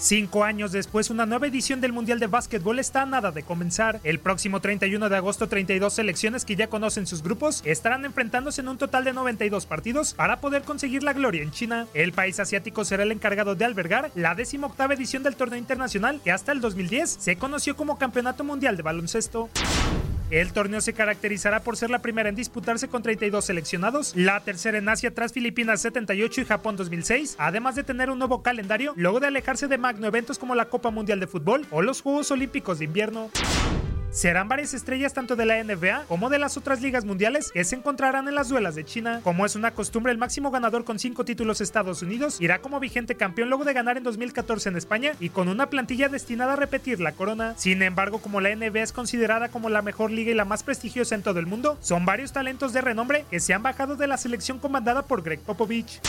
[0.00, 4.00] Cinco años después, una nueva edición del Mundial de Básquetbol está a nada de comenzar.
[4.02, 8.68] El próximo 31 de agosto, 32 selecciones que ya conocen sus grupos estarán enfrentándose en
[8.68, 11.86] un total de 92 partidos para poder conseguir la gloria en China.
[11.92, 16.32] El país asiático será el encargado de albergar la 18 edición del torneo internacional que
[16.32, 19.50] hasta el 2010 se conoció como Campeonato Mundial de Baloncesto.
[20.30, 24.78] El torneo se caracterizará por ser la primera en disputarse con 32 seleccionados, la tercera
[24.78, 29.18] en Asia tras Filipinas 78 y Japón 2006, además de tener un nuevo calendario luego
[29.18, 32.78] de alejarse de magno eventos como la Copa Mundial de Fútbol o los Juegos Olímpicos
[32.78, 33.28] de Invierno.
[34.10, 37.76] Serán varias estrellas tanto de la NBA como de las otras ligas mundiales que se
[37.76, 39.20] encontrarán en las duelas de China.
[39.22, 43.14] Como es una costumbre, el máximo ganador con cinco títulos Estados Unidos irá como vigente
[43.14, 47.00] campeón luego de ganar en 2014 en España y con una plantilla destinada a repetir
[47.00, 47.54] la corona.
[47.56, 51.14] Sin embargo, como la NBA es considerada como la mejor liga y la más prestigiosa
[51.14, 54.16] en todo el mundo, son varios talentos de renombre que se han bajado de la
[54.16, 56.00] selección comandada por Greg Popovich.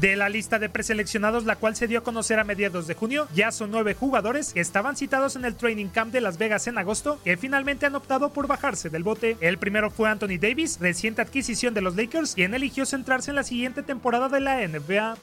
[0.00, 3.28] De la lista de preseleccionados, la cual se dio a conocer a mediados de junio,
[3.34, 6.78] ya son nueve jugadores que estaban citados en el Training Camp de Las Vegas en
[6.78, 9.36] agosto, que finalmente han optado por bajarse del bote.
[9.40, 13.44] El primero fue Anthony Davis, reciente adquisición de los Lakers, quien eligió centrarse en la
[13.44, 15.18] siguiente temporada de la NBA.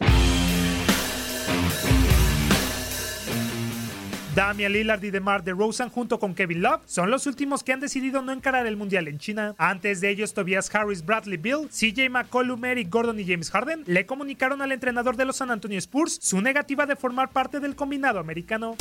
[4.40, 8.22] Damian Lillard y DeMar DeRozan junto con Kevin Love son los últimos que han decidido
[8.22, 9.54] no encarar el mundial en China.
[9.58, 14.06] Antes de ellos, Tobias Harris, Bradley Bill, CJ McCollum, Eric Gordon y James Harden le
[14.06, 18.18] comunicaron al entrenador de los San Antonio Spurs su negativa de formar parte del combinado
[18.18, 18.78] americano.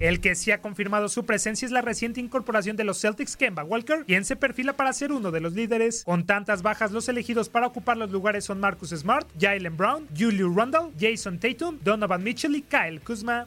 [0.00, 3.62] El que sí ha confirmado su presencia es la reciente incorporación de los Celtics, Kemba
[3.62, 6.02] Walker, quien se perfila para ser uno de los líderes.
[6.02, 10.52] Con tantas bajas, los elegidos para ocupar los lugares son Marcus Smart, Jalen Brown, Julius
[10.52, 13.46] Randle, Jason Tatum, Donovan Mitchell y Kyle Kuzma.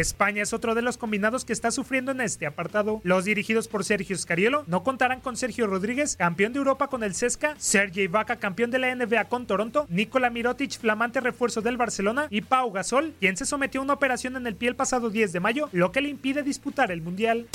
[0.00, 3.02] España es otro de los combinados que está sufriendo en este apartado.
[3.04, 7.14] Los dirigidos por Sergio Scariolo no contarán con Sergio Rodríguez, campeón de Europa con el
[7.14, 12.26] Cesca, Sergei Vaca, campeón de la NBA con Toronto, Nikola Mirotic, flamante refuerzo del Barcelona,
[12.30, 15.30] y Pau Gasol, quien se sometió a una operación en el pie el pasado 10
[15.30, 17.48] de mayo, lo que le impide disputar el Mundial.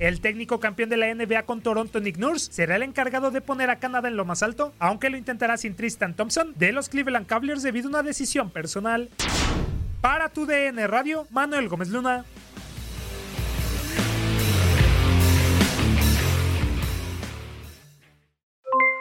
[0.00, 3.70] El técnico campeón de la NBA con Toronto, Nick Nurse, será el encargado de poner
[3.70, 7.26] a Canadá en lo más alto, aunque lo intentará sin Tristan Thompson de los Cleveland
[7.26, 9.10] Cavaliers debido a una decisión personal.
[10.02, 12.24] Para tu DN Radio, Manuel Gómez Luna.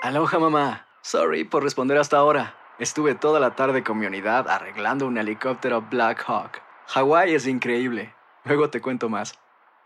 [0.03, 0.85] Aloha mamá.
[1.01, 2.55] Sorry por responder hasta ahora.
[2.77, 6.61] Estuve toda la tarde con mi unidad arreglando un helicóptero Black Hawk.
[6.87, 8.13] Hawái es increíble.
[8.45, 9.33] Luego te cuento más.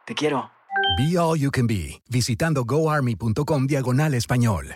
[0.05, 0.51] Te quiero.
[0.97, 4.75] Be All You Can Be, visitando goarmy.com diagonal español.